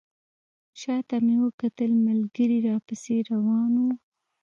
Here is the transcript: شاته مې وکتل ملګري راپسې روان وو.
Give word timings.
شاته 0.81 1.15
مې 1.25 1.35
وکتل 1.45 1.91
ملګري 2.07 2.57
راپسې 2.67 3.15
روان 3.29 3.71
وو. 3.81 3.91